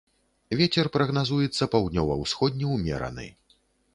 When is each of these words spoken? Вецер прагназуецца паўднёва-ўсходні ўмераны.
Вецер 0.59 0.87
прагназуецца 0.95 1.67
паўднёва-ўсходні 1.75 2.65
ўмераны. 2.75 3.27